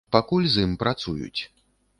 [0.15, 1.41] Пакуль з ім працуюць.